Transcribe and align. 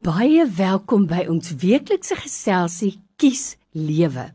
Baie 0.00 0.46
welkom 0.56 1.02
by 1.04 1.26
ons 1.28 1.50
weeklikse 1.60 2.16
geselsie 2.16 3.04
Kies 3.20 3.60
Lewe. 3.76 4.32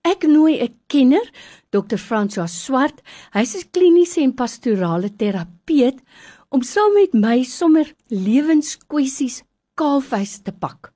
Ek 0.00 0.24
nooi 0.24 0.56
'n 0.56 0.72
kenner, 0.88 1.28
Dr. 1.70 2.00
François 2.00 2.48
Swart. 2.48 3.02
Hy's 3.34 3.54
'n 3.56 3.68
kliniese 3.72 4.22
en 4.22 4.32
pastorale 4.32 5.10
terapeut 5.12 6.00
om 6.48 6.62
saam 6.62 6.94
met 6.94 7.12
my 7.12 7.44
sommer 7.44 7.94
lewenskwessies 8.08 9.42
kaalvuis 9.74 10.38
te 10.42 10.52
pak. 10.52 10.92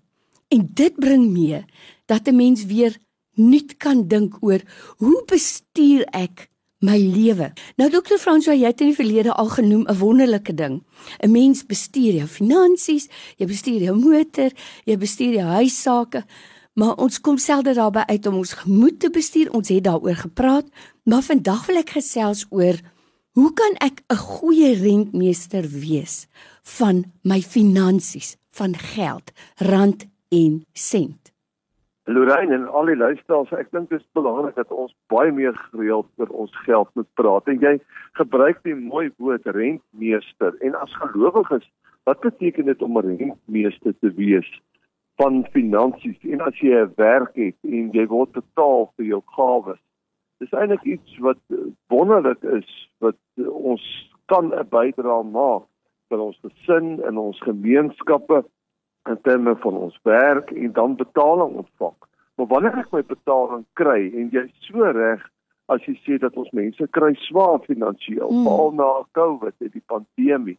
En 0.51 0.69
dit 0.73 0.95
bring 0.99 1.31
mee 1.31 1.65
dat 2.05 2.27
'n 2.27 2.35
mens 2.35 2.65
weer 2.65 2.97
nuut 3.33 3.77
kan 3.77 4.07
dink 4.07 4.37
oor 4.39 4.61
hoe 4.97 5.23
bestuur 5.25 6.03
ek 6.11 6.49
my 6.79 6.97
lewe. 6.97 7.53
Nou 7.77 7.89
dokter 7.89 8.17
François, 8.19 8.57
jy 8.57 8.65
het 8.65 8.81
in 8.81 8.91
die 8.91 8.97
verlede 8.97 9.33
al 9.33 9.49
genoem 9.49 9.85
'n 9.87 9.97
wonderlike 9.97 10.53
ding. 10.53 10.83
'n 11.19 11.31
Mens 11.31 11.65
bestuur 11.65 12.13
jou 12.13 12.27
finansies, 12.27 13.07
jy 13.37 13.45
bestuur 13.45 13.81
jou 13.81 13.95
motor, 13.99 14.51
jy 14.85 14.97
bestuur 14.97 15.33
jou 15.33 15.47
huisake, 15.47 16.25
maar 16.73 16.95
ons 16.95 17.21
kom 17.21 17.37
selde 17.37 17.73
daarby 17.73 18.03
uit 18.05 18.25
om 18.25 18.35
ons 18.35 18.53
gemoed 18.53 18.99
te 18.99 19.09
bestuur. 19.09 19.51
Ons 19.51 19.67
het 19.67 19.83
daaroor 19.83 20.15
gepraat, 20.15 20.65
maar 21.03 21.21
vandag 21.21 21.65
wil 21.65 21.77
ek 21.77 21.89
gesels 21.89 22.45
oor 22.49 22.75
Hoe 23.31 23.53
kan 23.53 23.73
ek 23.79 24.03
'n 24.11 24.19
goeie 24.35 24.71
rentmeester 24.75 25.63
wees 25.63 26.27
van 26.77 26.95
my 27.23 27.39
finansies, 27.39 28.35
van 28.59 28.73
geld, 28.75 29.31
rand 29.55 29.99
en 30.29 30.65
sent? 30.73 31.31
Lorraine 32.03 32.53
en 32.53 32.67
al 32.67 32.85
die 32.85 32.95
luisteraars, 32.95 33.51
ek 33.51 33.71
dink 33.71 33.89
dit 33.89 33.99
is 33.99 34.07
belangrik 34.13 34.55
dat 34.55 34.71
ons 34.71 34.95
baie 35.07 35.31
meer 35.31 35.55
gereeld 35.71 36.07
oor 36.17 36.27
ons 36.27 36.57
geld 36.65 36.89
moet 36.93 37.07
praat. 37.13 37.47
En 37.47 37.59
jy 37.59 37.79
gebruik 38.19 38.59
die 38.63 38.75
mooi 38.75 39.11
woord 39.17 39.45
rentmeester 39.45 40.51
en 40.59 40.75
as 40.75 40.99
gelowiges, 40.99 41.71
wat 42.03 42.19
beteken 42.19 42.65
dit 42.65 42.81
om 42.81 42.97
'n 42.97 43.15
rentmeester 43.15 43.93
te 43.99 44.11
wees 44.11 44.49
van 45.15 45.45
finansies? 45.51 46.19
En 46.23 46.41
as 46.41 46.59
jy 46.59 46.75
'n 46.83 46.93
werk 46.95 47.35
het 47.35 47.57
en 47.63 47.91
jy 47.91 48.05
word 48.07 48.31
betaal 48.31 48.91
vir 48.97 49.05
jou 49.05 49.21
gawes, 49.25 49.79
dis 50.41 50.53
eintlik 50.57 50.83
iets 50.83 51.17
wat 51.25 51.39
eh, 51.53 51.67
wonderlik 51.93 52.41
is 52.57 52.69
wat 53.03 53.17
eh, 53.37 53.47
ons 53.47 53.83
kan 54.25 54.49
'n 54.49 54.69
bydrae 54.69 55.23
maak 55.23 55.67
vir 56.09 56.19
ons 56.19 56.39
gesin 56.45 56.97
en 57.07 57.17
ons 57.17 57.41
gemeenskappe 57.47 58.43
in 59.09 59.21
terme 59.21 59.55
van 59.55 59.77
ons 59.85 59.99
werk 60.03 60.51
en 60.51 60.71
dan 60.71 60.95
betaling 60.95 61.53
ontvang. 61.63 61.97
Maar 62.35 62.47
wanneer 62.47 62.77
ek 62.81 62.91
my 62.91 63.03
betaling 63.03 63.65
kry 63.73 64.01
en 64.19 64.29
jy 64.33 64.45
so 64.67 64.91
reg 64.97 65.23
as 65.73 65.85
jy 65.87 65.95
sê 66.03 66.17
dat 66.19 66.37
ons 66.37 66.51
mense 66.57 66.87
kry 66.97 67.13
swaar 67.27 67.59
finansiëel 67.65 68.31
mm. 68.31 68.43
veral 68.45 68.73
na 68.75 68.89
COVID 69.17 69.55
en 69.61 69.71
die 69.73 69.87
pandemie. 69.93 70.57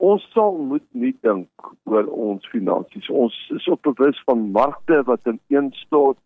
Ons 0.00 0.24
sal 0.32 0.56
moet 0.56 0.86
nie 0.92 1.12
dink 1.20 1.72
oor 1.84 2.06
ons 2.08 2.46
finansies. 2.48 3.10
Ons 3.10 3.36
is 3.56 3.68
op 3.68 3.82
bewus 3.82 4.22
van 4.24 4.46
markte 4.54 5.02
wat 5.10 5.26
ineenstort 5.28 6.18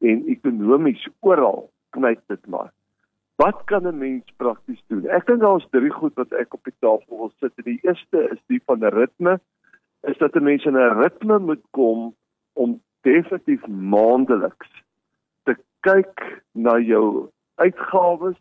en 0.00 0.24
ekonomies 0.26 1.04
oral 1.20 1.68
knyp 1.90 2.20
dit 2.26 2.46
maar. 2.46 2.72
Wat 3.40 3.64
kan 3.64 3.86
'n 3.86 3.98
mens 3.98 4.32
prakties 4.36 4.82
doen? 4.86 5.06
Ek 5.08 5.26
dink 5.26 5.40
daar 5.40 5.56
is 5.56 5.66
drie 5.70 5.90
goed 5.90 6.14
wat 6.14 6.32
ek 6.32 6.54
op 6.54 6.64
die 6.64 6.74
tafel 6.78 7.16
wil 7.16 7.32
sit. 7.40 7.52
Die 7.64 7.80
eerste 7.82 8.28
is 8.32 8.40
die 8.46 8.62
van 8.66 8.84
'n 8.84 8.92
ritme. 8.92 9.40
Is 10.02 10.18
dat 10.18 10.34
'n 10.34 10.42
mens 10.42 10.64
in 10.64 10.76
'n 10.76 10.98
ritme 11.00 11.38
moet 11.38 11.64
kom 11.70 12.14
om 12.52 12.82
definitief 13.00 13.66
maandeliks 13.66 14.70
te 15.42 15.56
kyk 15.80 16.42
na 16.52 16.78
jou 16.78 17.30
uitgawes 17.54 18.36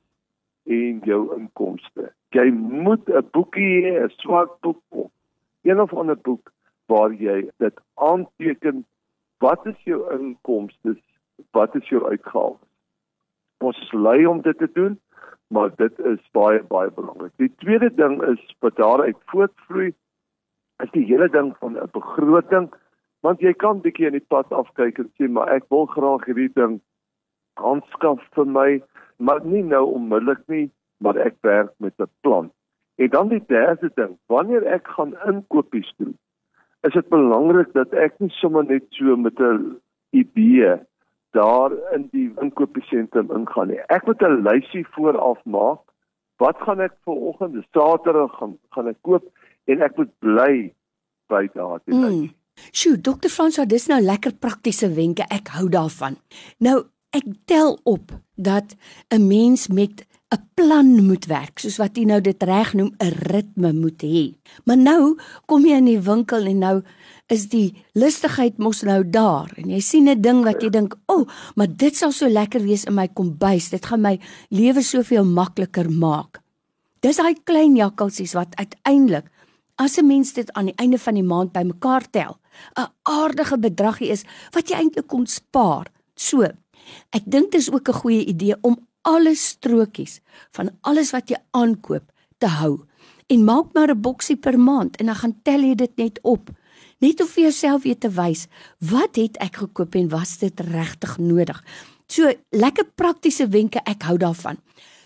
en 0.63 0.99
jou 1.03 1.35
inkomste. 1.37 2.11
Jy 2.29 2.51
moet 2.51 3.09
'n 3.09 3.27
boekie 3.31 3.83
hê, 3.83 4.03
'n 4.03 4.09
swart 4.09 4.59
boek 4.59 4.81
of 4.89 5.11
een 5.63 5.79
of 5.81 5.93
ander 5.93 6.17
boek 6.17 6.51
waar 6.85 7.13
jy 7.13 7.49
dit 7.57 7.79
aanteken 7.93 8.85
wat 9.37 9.65
is 9.65 9.79
jou 9.83 10.11
inkomste, 10.19 10.97
wat 11.51 11.75
is 11.75 11.87
jou 11.89 12.09
uitgawes 12.09 12.68
ons 13.69 13.79
is 13.85 13.93
lui 13.93 14.25
om 14.25 14.41
dit 14.41 14.57
te 14.57 14.69
doen, 14.73 14.97
maar 15.53 15.71
dit 15.81 16.03
is 16.11 16.21
baie 16.37 16.61
baie 16.73 16.91
belangrik. 16.93 17.33
Die 17.41 17.51
tweede 17.63 17.89
ding 17.95 18.19
is 18.27 18.41
wat 18.65 18.77
daaruit 18.81 19.17
voortvloei 19.31 19.89
is 20.83 20.91
die 20.95 21.05
hele 21.09 21.27
ding 21.29 21.51
van 21.59 21.77
'n 21.77 21.89
begroting, 21.93 22.69
want 23.21 23.41
jy 23.41 23.53
kan 23.53 23.81
bietjie 23.81 24.07
in 24.07 24.17
die 24.17 24.29
pad 24.33 24.53
afkyk 24.53 24.99
en 24.99 25.09
sê 25.17 25.27
maar 25.27 25.49
ek 25.55 25.65
wil 25.69 25.85
graag 25.85 26.25
hierdie 26.25 26.53
ding 26.55 26.79
aanskaf 27.55 28.21
vir 28.35 28.45
my, 28.45 28.81
maar 29.17 29.43
nie 29.43 29.63
nou 29.63 29.83
onmiddellik 29.95 30.47
nie, 30.47 30.69
maar 31.03 31.17
ek 31.17 31.35
werk 31.41 31.73
met 31.79 31.93
'n 31.99 32.11
plan. 32.21 32.51
En 32.95 33.09
dan 33.09 33.27
die 33.27 33.43
derde 33.47 33.91
ding, 33.95 34.17
wanneer 34.27 34.63
ek 34.63 34.87
gaan 34.87 35.13
inkopies 35.27 35.93
doen, 35.97 36.15
is 36.87 36.93
dit 36.93 37.09
belangrik 37.09 37.73
dat 37.73 37.93
ek 37.93 38.19
nie 38.19 38.29
sommer 38.29 38.63
net 38.63 38.85
so 38.89 39.15
met 39.15 39.39
'n 39.39 39.81
idee 40.11 40.79
daar 41.31 41.71
in 41.95 42.07
die 42.11 42.31
inkopiesentrum 42.41 43.31
ingaan 43.35 43.67
nie. 43.67 43.79
Ek 43.87 44.05
moet 44.05 44.21
'n 44.21 44.41
lysie 44.47 44.85
vooraf 44.95 45.39
maak. 45.45 45.81
Wat 46.37 46.57
gaan 46.57 46.79
ek 46.79 46.95
vir 47.05 47.13
oggend, 47.13 47.65
Saterdag 47.73 48.37
gaan 48.37 48.57
gaan 48.69 48.87
ek 48.87 49.01
koop 49.01 49.23
en 49.65 49.81
ek 49.81 49.97
moet 49.97 50.11
bly 50.19 50.73
by 51.27 51.49
daardie 51.53 51.95
mm. 51.95 52.03
lysie. 52.05 52.35
Sjoe, 52.71 52.97
dokter 52.97 53.29
Franswa, 53.29 53.65
dis 53.65 53.87
nou 53.87 54.01
lekker 54.01 54.33
praktiese 54.39 54.93
wenke. 54.93 55.23
Ek 55.29 55.47
hou 55.47 55.69
daarvan. 55.69 56.17
Nou, 56.59 56.83
ek 57.15 57.23
tel 57.45 57.77
op 57.83 58.11
dat 58.35 58.75
'n 59.13 59.27
mens 59.27 59.67
met 59.67 60.08
'n 60.29 60.41
plan 60.53 61.05
moet 61.05 61.25
werk, 61.25 61.57
soos 61.59 61.79
wat 61.81 61.97
jy 61.97 62.03
nou 62.05 62.19
dit 62.21 62.43
reg 62.43 62.73
noem, 62.77 62.91
'n 63.01 63.13
ritme 63.31 63.73
moet 63.73 64.01
hê. 64.03 64.35
Maar 64.65 64.77
nou 64.77 65.17
kom 65.45 65.65
jy 65.65 65.77
in 65.77 65.85
die 65.85 66.01
winkel 66.01 66.45
en 66.45 66.59
nou 66.59 66.81
is 67.27 67.47
die 67.49 67.73
lustigheid 67.93 68.57
mos 68.57 68.83
nou 68.83 69.03
daar 69.09 69.49
en 69.57 69.69
jy 69.69 69.79
sien 69.79 70.09
'n 70.09 70.21
ding 70.21 70.43
wat 70.43 70.61
jy 70.61 70.69
dink, 70.69 70.95
"O, 71.07 71.13
oh, 71.13 71.27
maar 71.55 71.67
dit 71.67 71.95
sal 71.95 72.11
so 72.11 72.27
lekker 72.27 72.61
wees 72.61 72.85
in 72.85 72.93
my 72.93 73.07
kombuis. 73.07 73.69
Dit 73.69 73.85
gaan 73.85 74.01
my 74.01 74.19
lewe 74.49 74.81
soveel 74.81 75.25
makliker 75.25 75.89
maak." 75.89 76.41
Dis 76.99 77.17
daai 77.17 77.35
klein 77.43 77.75
jakkalsies 77.75 78.33
wat 78.33 78.55
uiteindelik 78.55 79.25
as 79.77 79.97
'n 79.97 80.07
mens 80.07 80.33
dit 80.33 80.51
aan 80.53 80.65
die 80.65 80.75
einde 80.75 80.99
van 80.99 81.13
die 81.13 81.23
maand 81.23 81.51
bymekaar 81.51 82.09
tel, 82.09 82.37
'n 82.75 82.91
aardige 83.03 83.57
bedragie 83.57 84.09
is 84.09 84.23
wat 84.51 84.69
jy 84.69 84.75
eintlik 84.75 85.07
kon 85.07 85.25
spaar. 85.25 85.87
So, 86.15 86.43
ek 87.09 87.23
dink 87.25 87.51
dis 87.51 87.71
ook 87.71 87.89
'n 87.89 87.93
goeie 87.93 88.25
idee 88.25 88.55
om 88.61 88.88
alle 89.09 89.35
strokies 89.35 90.19
van 90.57 90.71
alles 90.81 91.11
wat 91.15 91.31
jy 91.31 91.39
aankoop 91.57 92.05
te 92.37 92.49
hou 92.59 92.75
en 93.29 93.45
maak 93.45 93.73
maar 93.73 93.91
'n 93.93 94.01
boksie 94.01 94.37
per 94.37 94.59
maand 94.59 94.97
en 94.97 95.05
dan 95.05 95.15
gaan 95.15 95.35
tel 95.43 95.61
jy 95.61 95.75
dit 95.75 95.97
net 95.97 96.19
op 96.21 96.49
net 96.99 97.21
om 97.21 97.27
vir 97.27 97.43
jouself 97.43 97.83
weer 97.83 97.97
te 97.97 98.09
wys 98.09 98.47
wat 98.91 99.15
het 99.15 99.37
ek 99.37 99.61
gekoop 99.63 99.95
en 99.95 100.09
was 100.09 100.37
dit 100.37 100.59
regtig 100.59 101.17
nodig. 101.17 101.63
So 102.07 102.31
lekker 102.51 102.85
praktiese 102.95 103.47
wenke, 103.47 103.79
ek 103.85 104.03
hou 104.03 104.17
daarvan. 104.17 104.57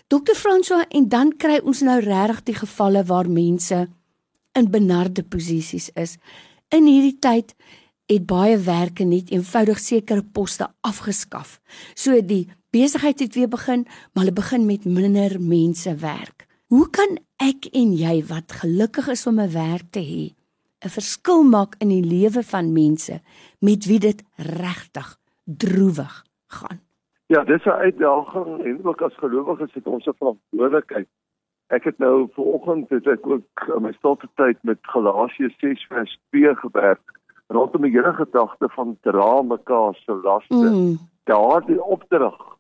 Dokter 0.08 0.36
François 0.36 0.86
en 0.90 1.08
dan 1.10 1.34
kry 1.38 1.60
ons 1.64 1.82
nou 1.82 2.00
regtig 2.00 2.44
die 2.44 2.56
gevalle 2.56 3.04
waar 3.04 3.30
mense 3.30 3.88
in 4.54 4.70
benarde 4.72 5.24
posisies 5.24 5.90
is. 5.96 6.18
In 6.70 6.86
hierdie 6.86 7.18
tyd 7.20 7.56
het 8.10 8.26
baie 8.30 8.58
werke 8.58 9.06
net 9.08 9.32
eenvoudig 9.32 9.80
sekere 9.80 10.24
poste 10.24 10.68
afgeskaf. 10.82 11.60
So 11.96 12.20
die 12.22 12.48
besigheid 12.74 13.20
het 13.20 13.36
weer 13.38 13.50
begin, 13.50 13.86
maar 13.86 14.26
hulle 14.26 14.36
begin 14.36 14.66
met 14.66 14.86
minder 14.86 15.38
mense 15.40 15.96
werk. 16.02 16.48
Hoe 16.74 16.90
kan 16.90 17.18
ek 17.38 17.70
en 17.72 17.94
jy 17.94 18.16
wat 18.30 18.52
gelukkig 18.62 19.08
is 19.14 19.28
om 19.30 19.40
'n 19.40 19.54
werk 19.54 19.88
te 19.92 20.02
hê, 20.02 20.34
'n 20.86 20.96
verskil 20.98 21.44
maak 21.44 21.76
in 21.80 21.90
die 21.90 22.04
lewe 22.04 22.44
van 22.44 22.74
mense 22.74 23.22
met 23.60 23.86
wie 23.86 24.00
dit 24.00 24.24
regtig 24.36 25.18
droewig 25.46 26.24
gaan. 26.48 26.80
Ja, 27.28 27.44
dis 27.44 27.66
'n 27.66 27.70
uitdaging 27.70 28.64
en 28.66 28.86
ook 28.86 29.02
as 29.02 29.16
gelowiges 29.16 29.74
het 29.74 29.88
ons 29.88 30.06
'n 30.06 30.18
verantwoordelikheid 30.18 31.08
Ek 31.74 31.84
het 31.84 31.98
nou 31.98 32.28
vanoggend 32.36 32.90
het 32.90 33.08
ek 33.08 33.26
ook 33.28 33.68
in 33.76 33.82
my 33.82 33.92
stilte 33.98 34.28
tyd 34.36 34.60
met 34.62 34.78
Galasiërs 34.82 35.56
6 35.60 35.86
vers 35.90 36.20
2 36.30 36.56
gewerk 36.56 37.02
rondom 37.48 37.82
die 37.82 37.92
hele 37.92 38.14
gedagte 38.14 38.70
van 38.76 38.98
dra 39.02 39.42
mekaar 39.42 39.96
se 39.96 40.14
laste. 40.24 40.54
Mm. 40.54 40.98
Daardie 41.24 41.80
opdrag 41.84 42.53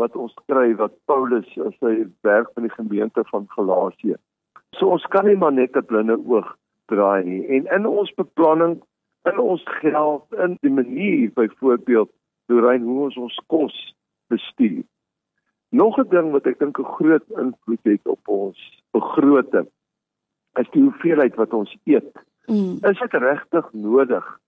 wat 0.00 0.16
ons 0.16 0.34
kry 0.48 0.72
wat 0.80 0.96
Paulus 1.10 1.48
as 1.66 1.76
hy 1.84 2.06
werk 2.26 2.50
in 2.56 2.68
die 2.68 2.76
gemeente 2.76 3.24
van 3.30 3.48
Galasië. 3.56 4.16
So 4.78 4.92
ons 4.96 5.06
kan 5.12 5.26
nie 5.28 5.36
maar 5.36 5.52
net 5.52 5.76
'n 5.76 5.84
blinde 5.84 6.16
oog 6.16 6.56
draai 6.86 7.24
nie. 7.24 7.42
En 7.46 7.66
in 7.76 7.86
ons 7.86 8.14
beplanning, 8.14 8.80
in 9.30 9.38
ons 9.38 9.62
geld, 9.80 10.24
in 10.44 10.56
die 10.60 10.72
manier 10.72 11.30
byvoorbeeld 11.34 12.10
hoe 12.46 12.60
rein 12.60 12.82
hoe 12.82 13.02
ons 13.04 13.16
ons 13.16 13.40
kos 13.46 13.76
bestuur. 14.28 14.82
Nog 15.70 15.98
'n 15.98 16.08
ding 16.08 16.30
wat 16.32 16.46
ek 16.46 16.58
dink 16.58 16.78
'n 16.78 16.92
groot 16.96 17.26
invloed 17.36 17.84
het 17.84 18.06
op 18.06 18.28
ons 18.28 18.58
begroting 18.90 19.68
is 20.58 20.70
die 20.70 20.82
hoeveelheid 20.82 21.34
wat 21.34 21.52
ons 21.52 21.76
eet. 21.84 22.12
Mm. 22.46 22.78
Is 22.82 22.98
dit 22.98 23.12
regtig 23.12 23.72
nodig 23.72 24.40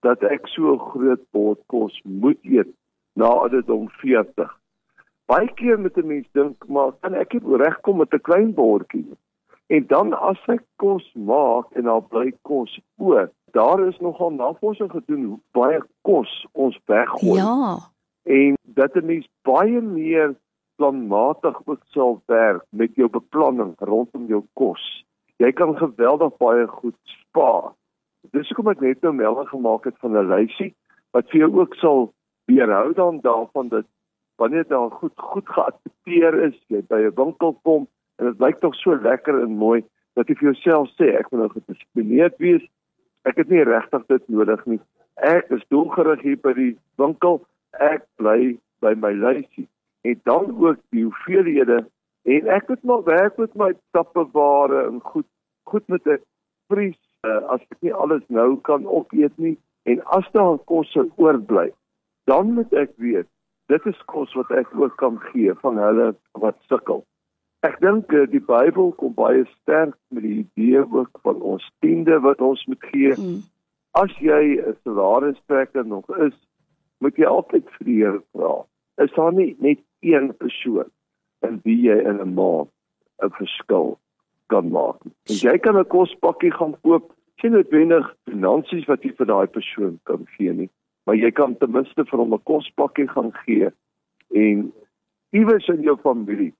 dat 0.00 0.22
ek 0.22 0.46
so 0.46 0.74
'n 0.74 0.78
groot 0.90 1.22
bord 1.30 1.60
kos 1.66 2.00
moet 2.04 2.38
eet 2.42 2.72
na 3.14 3.24
ouderdom 3.24 3.88
40? 3.88 4.63
Baie 5.26 5.48
keer 5.54 5.78
moet 5.80 5.96
'n 5.96 6.06
mens 6.06 6.28
dink, 6.32 6.66
maar 6.68 6.92
kan 7.00 7.14
ek 7.14 7.32
nie 7.32 7.56
regkom 7.56 7.96
met 7.96 8.12
'n 8.12 8.20
klein 8.20 8.54
bordjie 8.54 9.04
nie? 9.04 9.18
En 9.66 9.86
dan 9.86 10.12
as 10.12 10.40
ek 10.46 10.62
kos 10.76 11.12
maak 11.14 11.72
en 11.72 11.82
daar 11.88 12.02
bly 12.02 12.32
kos 12.42 12.80
oor, 12.96 13.30
daar 13.52 13.80
is 13.86 13.98
nogal 13.98 14.30
navorsing 14.30 14.90
gedoen 14.90 15.24
hoe 15.24 15.38
baie 15.50 15.80
kos 16.02 16.46
ons 16.52 16.78
weggooi. 16.86 17.40
Ja. 17.40 17.78
En 18.22 18.56
dat 18.62 18.94
'n 18.94 19.06
mens 19.06 19.28
baie 19.42 19.80
meer 19.80 20.34
planmatig 20.76 21.60
ook 21.64 21.80
sal 21.84 22.22
werk 22.26 22.64
met 22.68 22.94
jou 22.94 23.08
beplanning 23.08 23.74
rondom 23.78 24.26
jou 24.26 24.42
kos. 24.52 25.04
Jy 25.36 25.52
kan 25.52 25.76
geweldig 25.76 26.36
baie 26.36 26.66
goed 26.66 26.96
spaar. 27.02 27.72
Dis 28.30 28.48
hoekom 28.48 28.72
ek 28.72 28.80
net 28.80 29.00
nou 29.00 29.12
melding 29.14 29.48
gemaak 29.48 29.84
het 29.84 29.98
van 29.98 30.16
'n 30.16 30.28
lysie 30.28 30.74
wat 31.10 31.30
vir 31.30 31.40
jou 31.40 31.60
ook 31.60 31.74
sal 31.74 32.12
weerhou 32.44 32.92
dan 32.94 33.20
daarvan 33.20 33.68
dat 33.68 33.86
wanneer 34.36 34.66
daar 34.68 34.90
goed 34.90 35.12
goed 35.16 35.48
geadverteer 35.48 36.34
is, 36.48 36.56
jy 36.68 36.82
by 36.88 37.00
'n 37.06 37.14
winkel 37.14 37.58
kom 37.62 37.86
en 38.18 38.26
dit 38.26 38.40
lyk 38.40 38.60
tog 38.60 38.74
so 38.74 38.94
lekker 38.94 39.42
en 39.42 39.56
mooi 39.56 39.84
dat 40.14 40.28
jy 40.28 40.34
vir 40.34 40.52
jouself 40.52 40.90
sê 40.98 41.14
ek 41.18 41.30
wil 41.30 41.40
nou 41.40 41.50
gedissiplineerd 41.50 42.38
wees. 42.38 42.62
Ek 43.24 43.36
het 43.36 43.48
nie 43.48 43.64
regtig 43.64 44.06
dit 44.06 44.28
nodig 44.28 44.66
nie. 44.66 44.80
Ek 45.16 45.50
is 45.50 45.64
doelgerig 45.68 46.20
hier 46.22 46.36
by 46.36 46.52
die 46.52 46.76
winkel. 46.96 47.40
Ek 47.80 48.04
bly 48.16 48.58
by 48.80 48.94
my 48.94 49.12
lysie 49.12 49.68
en 50.04 50.20
dan 50.24 50.50
ook 50.60 50.78
die 50.90 51.04
hoeveelhede 51.04 51.84
en 52.22 52.48
ek 52.56 52.68
moet 52.68 52.82
maar 52.82 53.04
werk 53.04 53.36
met 53.40 53.54
my 53.54 53.70
tappeware 53.96 54.84
en 54.88 55.00
goed 55.00 55.26
goed 55.64 55.88
met 55.88 56.06
'n 56.06 56.20
vries 56.68 57.00
uh, 57.26 57.40
as 57.54 57.60
ek 57.60 57.80
nie 57.80 57.94
alles 57.94 58.24
nou 58.28 58.60
kan 58.68 58.86
opeet 58.86 59.36
nie 59.38 59.56
en 59.82 60.04
as 60.16 60.28
daar 60.32 60.58
kos 60.64 60.92
oorbly 61.16 61.72
dan 62.24 62.52
moet 62.52 62.72
ek 62.72 62.92
weet 62.96 63.28
dit 63.66 63.86
is 63.86 64.04
kos 64.06 64.32
wat 64.34 64.50
ek 64.50 64.68
ook 64.76 64.96
kan 64.96 65.18
gee 65.32 65.54
van 65.62 65.78
hulle 65.78 66.14
wat 66.32 66.56
sukkel. 66.68 67.04
Ek 67.64 67.80
dink 67.80 68.12
uh, 68.12 68.26
die 68.28 68.42
Bybel 68.44 68.92
kom 69.00 69.14
baie 69.14 69.44
sterk 69.62 69.96
met 70.10 70.22
die 70.22 70.44
idee 70.44 70.84
ook 70.84 71.18
van 71.22 71.40
ons 71.40 71.64
tiende 71.80 72.20
wat 72.20 72.40
ons 72.40 72.66
moet 72.66 72.84
gee. 72.92 73.14
Mm. 73.16 73.42
as 73.94 74.10
jy 74.18 74.58
'n 74.58 74.76
salarisstrekker 74.82 75.86
nog 75.86 76.04
is 76.18 76.34
moet 76.98 77.16
jy 77.16 77.26
altyd 77.26 77.66
vir 77.76 77.86
die 77.86 77.98
Here 78.02 78.22
vra. 78.34 78.64
Is 78.98 79.12
daar 79.14 79.32
nie 79.32 79.56
net 79.58 79.80
een 80.00 80.34
persoon 80.36 80.90
in 81.46 81.60
wie 81.64 81.78
jy 81.88 81.98
in 82.10 82.18
'n 82.20 82.34
maand 82.34 82.70
'n 83.22 83.30
verskil 83.30 83.98
kan 84.46 84.70
maak. 84.70 84.98
En 85.30 85.36
jy 85.46 85.58
kan 85.58 85.78
'n 85.78 85.86
kospakkie 85.86 86.52
gaan 86.52 86.74
koop, 86.82 87.12
sien 87.40 87.52
noodwendig 87.52 88.14
finansies 88.24 88.86
wat 88.86 89.02
jy 89.02 89.12
vir 89.18 89.26
daai 89.26 89.46
persoon 89.46 90.00
kan 90.02 90.26
gee 90.36 90.52
nie, 90.52 90.70
maar 91.04 91.16
jy 91.16 91.30
kan 91.30 91.56
ten 91.58 91.70
minste 91.70 92.04
vir 92.04 92.18
hom 92.18 92.34
'n 92.34 92.42
kospakkie 92.42 93.08
gaan 93.08 93.32
gee 93.44 93.70
en 94.30 94.72
iewers 95.32 95.68
in 95.68 95.82
jou 95.82 95.96
familie 96.02 96.52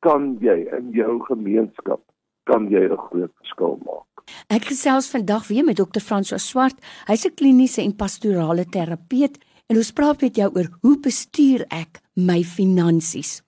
kan 0.00 0.38
jy 0.40 0.68
in 0.78 0.90
jou 0.92 1.20
gemeenskap 1.28 2.00
kan 2.44 2.70
jy 2.70 2.88
'n 2.88 2.96
groot 2.96 3.32
verskil 3.42 3.78
maak. 3.84 4.06
Ek 4.48 4.64
gesels 4.64 5.10
vandag 5.10 5.48
weer 5.48 5.64
met 5.64 5.76
dokter 5.76 6.00
François 6.00 6.42
Swart. 6.42 6.76
Hy's 7.06 7.26
'n 7.26 7.34
kliniese 7.34 7.82
en 7.82 7.96
pastorale 7.96 8.64
terapeut 8.64 9.38
En 9.70 9.78
ons 9.78 9.92
praat 9.94 10.18
met 10.24 10.34
jou 10.34 10.48
oor 10.50 10.66
hoe 10.82 10.96
bestuur 10.98 11.62
ek 11.70 12.00
my 12.18 12.40
finansies. 12.42 13.38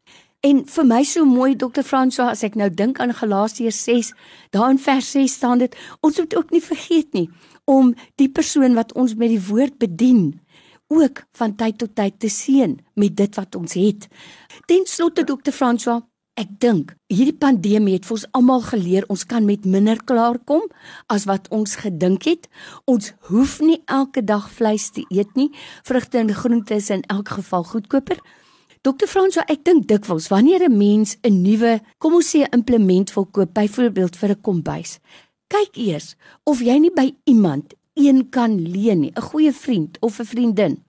En 0.46 0.60
vir 0.70 0.86
my 0.86 1.00
so 1.06 1.26
mooi 1.26 1.56
Dr. 1.58 1.82
Francois 1.86 2.36
as 2.36 2.44
ek 2.46 2.54
nou 2.58 2.68
dink 2.70 3.00
aan 3.02 3.14
Galasiërs 3.14 3.80
6, 3.88 4.12
daar 4.54 4.70
in 4.70 4.78
vers 4.82 5.08
6 5.16 5.34
staan 5.40 5.62
dit, 5.62 5.74
ons 6.02 6.18
moet 6.22 6.36
ook 6.38 6.54
nie 6.54 6.62
vergeet 6.62 7.10
nie 7.18 7.26
om 7.64 7.94
die 8.16 8.28
persoon 8.28 8.74
wat 8.74 8.92
ons 8.92 9.14
met 9.14 9.28
die 9.28 9.42
woord 9.42 9.78
bedien 9.78 10.40
ook 10.92 11.24
van 11.38 11.56
tyd 11.56 11.78
tot 11.78 11.94
tyd 11.94 12.18
te 12.20 12.28
seën 12.28 12.78
met 12.94 13.16
dit 13.16 13.36
wat 13.36 13.54
ons 13.56 13.72
het. 13.72 14.08
Ten 14.66 14.84
slotte 14.86 15.24
Dr. 15.24 15.50
Francois, 15.50 16.02
Ek 16.32 16.48
dink 16.64 16.94
hierdie 17.12 17.36
pandemie 17.36 17.98
het 17.98 18.06
vir 18.08 18.14
ons 18.14 18.22
almal 18.38 18.62
geleer 18.64 19.04
ons 19.12 19.24
kan 19.28 19.44
met 19.44 19.66
minder 19.68 19.98
klaarkom 20.00 20.62
as 21.12 21.26
wat 21.28 21.50
ons 21.52 21.74
gedink 21.76 22.24
het. 22.24 22.48
Ons 22.88 23.10
hoef 23.28 23.58
nie 23.60 23.82
elke 23.84 24.22
dag 24.24 24.46
vleis 24.48 24.88
te 24.96 25.04
eet 25.12 25.36
nie. 25.36 25.50
Vrugte 25.84 26.22
en 26.22 26.32
groente 26.32 26.78
is 26.80 26.88
in 26.88 27.04
elk 27.12 27.34
geval 27.36 27.68
goedkoper. 27.68 28.22
Dokter 28.82 29.06
Franso, 29.06 29.44
ek 29.46 29.60
dink 29.62 29.84
dikwels 29.86 30.30
wanneer 30.32 30.64
'n 30.64 30.76
mens 30.78 31.16
'n 31.22 31.42
nuwe, 31.42 31.80
kom 31.98 32.14
ons 32.14 32.34
sê, 32.34 32.48
implement 32.50 33.14
wil 33.14 33.26
koop, 33.26 33.52
byvoorbeeld 33.54 34.16
vir 34.16 34.30
'n 34.30 34.40
kombuis, 34.40 34.98
kyk 35.52 35.76
eers 35.76 36.14
of 36.48 36.62
jy 36.64 36.78
nie 36.80 36.94
by 36.94 37.10
iemand 37.28 37.74
een 37.94 38.24
kan 38.32 38.56
leen 38.56 39.00
nie, 39.00 39.12
'n 39.14 39.28
goeie 39.30 39.52
vriend 39.52 39.98
of 40.00 40.18
'n 40.18 40.24
vriendin 40.24 40.82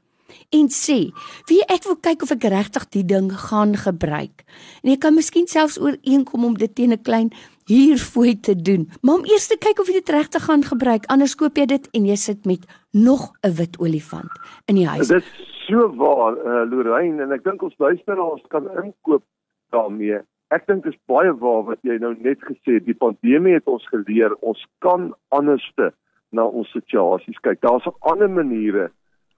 en 0.50 0.68
sê, 0.70 1.12
"Wie 1.46 1.64
ek 1.66 1.84
wil 1.84 1.96
kyk 1.96 2.22
of 2.22 2.32
ek 2.32 2.44
regtig 2.44 2.90
die 2.90 3.06
ding 3.06 3.32
gaan 3.32 3.76
gebruik." 3.76 4.44
En 4.84 4.90
jy 4.90 4.98
kan 4.98 5.14
miskien 5.14 5.48
selfs 5.48 5.80
ooreenkom 5.80 6.46
om 6.46 6.54
dit 6.54 6.76
teen 6.76 6.92
'n 6.92 7.02
klein 7.02 7.32
huurfooi 7.66 8.40
te 8.40 8.56
doen, 8.56 8.90
maar 9.02 9.16
om 9.16 9.26
eers 9.26 9.48
te 9.48 9.58
kyk 9.58 9.80
of 9.80 9.88
jy 9.88 9.94
dit 9.94 10.10
regtig 10.10 10.44
gaan 10.44 10.64
gebruik, 10.64 11.06
anders 11.06 11.36
koop 11.36 11.58
jy 11.58 11.66
dit 11.66 11.88
en 11.92 12.06
jy 12.06 12.16
sit 12.16 12.46
met 12.46 12.66
nog 12.92 13.32
'n 13.42 13.52
wit 13.52 13.80
olifant 13.80 14.32
in 14.66 14.76
die 14.76 14.88
huis. 14.88 15.08
Dit 15.08 15.24
is 15.24 15.68
so 15.68 15.96
waar, 15.96 16.36
uh, 16.38 16.70
Lorraine, 16.70 17.22
en 17.24 17.32
ek 17.32 17.44
dink 17.44 17.62
ons 17.62 17.78
luisteraars 17.78 18.44
kan 18.48 18.68
inkoop 18.84 19.24
daarmee. 19.70 20.22
Ek 20.54 20.68
dink 20.70 20.84
dit 20.86 20.94
is 20.94 21.00
baie 21.10 21.32
waar 21.42 21.64
wat 21.66 21.80
jy 21.88 21.98
nou 22.02 22.14
net 22.22 22.42
gesê 22.46 22.78
het. 22.78 22.86
Die 22.86 22.98
pandemie 22.98 23.56
het 23.56 23.70
ons 23.72 23.86
geleer 23.90 24.36
ons 24.46 24.60
kan 24.86 25.14
anderste 25.34 25.92
na 26.30 26.46
ons 26.46 26.70
situasies 26.76 27.40
kyk. 27.46 27.62
Daar's 27.66 27.88
ander 28.02 28.30
maniere 28.30 28.90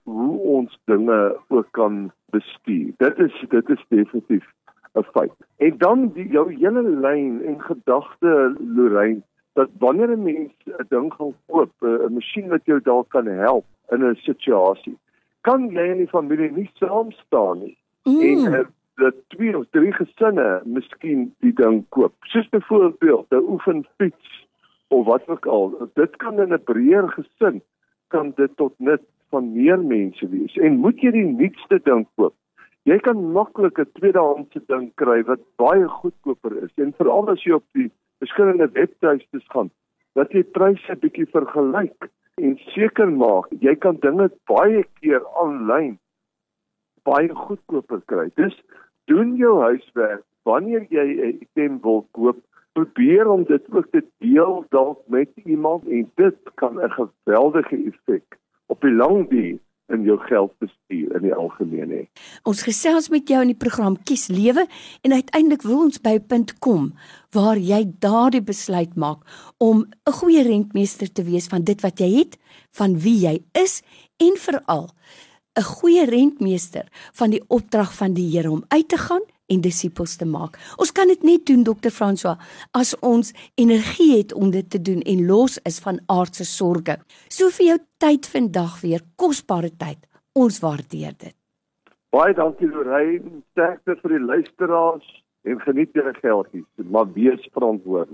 hoe 0.06 0.38
ons 0.58 0.76
dinge 0.92 1.20
ook 1.50 1.72
kan 1.78 2.10
bestuur. 2.36 2.92
Dit 3.00 3.22
is 3.28 3.38
dit 3.50 3.70
is 3.70 3.86
definitief 3.90 4.46
'n 4.96 5.08
feit. 5.14 5.32
En 5.58 5.78
dan 5.78 6.08
die 6.18 6.28
jou 6.28 6.52
hele 6.52 6.84
lyn 6.84 7.42
en 7.46 7.62
gedagte 7.62 8.56
Lorraine 8.60 9.24
dat 9.54 9.70
wanneer 9.80 10.12
'n 10.12 10.24
mens 10.24 10.54
'n 10.66 10.86
ding 10.90 11.14
gaan 11.14 11.34
koop, 11.48 11.72
'n 11.82 12.14
masjien 12.14 12.48
wat 12.48 12.66
jou 12.66 12.80
dalk 12.82 13.10
kan 13.10 13.26
help 13.26 13.66
in 13.92 14.04
'n 14.04 14.16
situasie, 14.16 14.98
kan 15.42 15.70
jy 15.70 15.86
in 15.92 15.98
die 15.98 16.14
familie 16.18 16.52
nie 16.52 16.70
saam 16.74 17.12
staan 17.12 17.60
nie. 17.60 17.78
Mm. 18.04 18.22
En 18.22 18.54
uh, 18.54 18.66
dat 18.96 19.16
twee 19.28 19.58
of 19.58 19.66
drie 19.72 19.94
gesinne 19.94 20.62
miskien 20.66 21.28
die 21.44 21.54
ding 21.54 21.84
koop. 21.90 22.14
Soos 22.32 22.50
byvoorbeeld 22.50 23.32
'n 23.32 23.48
oefenfiets 23.56 24.48
of 24.88 25.06
wat 25.06 25.28
ook 25.28 25.46
al. 25.46 25.90
Dit 25.94 26.16
kan 26.16 26.40
in 26.40 26.54
'n 26.54 26.64
breër 26.64 27.10
gesin 27.10 27.62
kan 28.08 28.34
dit 28.36 28.52
tot 28.56 28.74
nut 28.78 29.02
van 29.30 29.54
meer 29.54 29.80
mense 29.80 30.30
wees 30.30 30.56
en 30.56 30.80
moet 30.80 31.02
jy 31.02 31.12
die 31.12 31.26
nuutste 31.26 31.80
ding 31.84 32.08
koop. 32.16 32.36
Jy 32.84 32.98
kan 32.98 33.32
maklik 33.32 33.80
'n 33.80 33.92
tweedehandse 33.94 34.62
ding 34.68 34.92
kry 34.96 35.24
wat 35.24 35.40
baie 35.56 35.88
goedkoper 35.88 36.64
is 36.64 36.74
en 36.76 36.94
veral 36.98 37.30
as 37.30 37.44
jy 37.44 37.52
op 37.52 37.66
die 37.72 37.92
verskillende 38.20 38.70
webtuistes 38.72 39.46
gaan 39.48 39.72
dat 40.14 40.32
jy 40.32 40.44
pryse 40.44 40.96
bietjie 41.02 41.28
vergelyk 41.34 42.08
en 42.42 42.58
seker 42.74 43.12
maak 43.12 43.48
jy 43.60 43.76
kan 43.76 44.00
dinge 44.04 44.30
baie 44.52 44.84
keer 45.02 45.24
aanlyn 45.42 45.98
baie 47.06 47.30
goedkoper 47.30 48.02
kry. 48.12 48.30
Dis 48.36 48.56
doen 49.12 49.36
jou 49.40 49.60
huiswerk 49.62 50.24
wanneer 50.46 50.86
jy 50.90 51.08
'n 51.08 51.38
item 51.46 51.80
wil 51.82 52.06
koop 52.12 52.42
probeer 52.76 53.28
om 53.28 53.44
dit 53.44 53.64
ook 53.72 53.88
te 53.92 54.04
deel 54.20 54.66
dalk 54.70 55.00
met 55.08 55.30
iemand 55.46 55.88
en 55.88 56.12
dit 56.16 56.38
kan 56.56 56.80
'n 56.80 56.92
geweldige 56.92 57.78
effek 57.92 58.38
op 58.68 58.82
die 58.82 58.92
lang 58.92 59.30
duur 59.30 59.60
in 59.88 60.04
jou 60.04 60.18
geldbestuur 60.20 61.16
in 61.16 61.22
die 61.28 61.34
algemeen 61.34 61.92
hê. 61.94 62.02
Ons 62.44 62.64
gesels 62.66 63.10
met 63.14 63.30
jou 63.30 63.42
in 63.42 63.54
die 63.54 63.64
program 63.66 63.98
Kies 64.04 64.28
Lewe 64.28 64.66
en 65.02 65.14
uiteindelik 65.14 65.62
wil 65.62 65.86
ons 65.86 66.02
by 66.02 66.16
'n 66.18 66.26
punt 66.28 66.60
kom 66.60 66.94
waar 67.32 67.58
jy 67.58 67.86
daardie 68.00 68.42
besluit 68.42 68.96
maak 68.96 69.20
om 69.58 69.86
'n 69.86 70.12
goeie 70.12 70.44
rentmeester 70.44 71.12
te 71.12 71.24
wees 71.24 71.48
van 71.48 71.64
dit 71.64 71.82
wat 71.82 72.00
jy 72.00 72.18
het, 72.18 72.38
van 72.72 73.00
wie 73.00 73.20
jy 73.28 73.44
is 73.54 73.84
en 74.18 74.36
veral 74.38 74.90
'n 75.56 75.64
goeie 75.64 76.06
rentmeester 76.06 76.88
van 77.14 77.30
die 77.30 77.44
opdrag 77.48 77.94
van 77.96 78.14
die 78.14 78.30
Here 78.32 78.52
om 78.52 78.64
uit 78.68 78.90
te 78.90 78.98
gaan 78.98 79.24
en 79.48 79.62
disippels 79.62 80.16
te 80.16 80.26
maak. 80.26 80.58
Ons 80.78 80.92
kan 80.92 81.08
dit 81.08 81.24
net 81.24 81.46
doen 81.46 81.64
Dr. 81.64 81.92
François 81.94 82.38
as 82.72 82.96
ons 83.00 83.34
energie 83.56 84.18
het 84.18 84.34
om 84.34 84.52
dit 84.52 84.70
te 84.70 84.82
doen 84.82 85.02
en 85.02 85.26
los 85.26 85.58
is 85.64 85.80
van 85.80 86.00
aardse 86.06 86.46
sorges. 86.46 87.00
So 87.30 87.50
vir 87.50 87.66
jou 87.66 87.80
tyd 87.98 88.28
vandag 88.28 88.82
weer, 88.82 89.02
kosbare 89.16 89.72
tyd. 89.78 90.00
Ons 90.34 90.60
waardeer 90.60 91.14
dit. 91.18 91.36
Baie 92.12 92.34
dankie 92.34 92.68
Lorraine, 92.68 93.42
sterkte 93.52 93.96
vir 94.02 94.18
die 94.18 94.26
luisteraars 94.26 95.08
en 95.46 95.60
geniet 95.62 95.94
julle 95.94 96.14
geldjies, 96.20 96.68
maar 96.92 97.08
wees 97.14 97.44
verantwoordelik. 97.54 98.14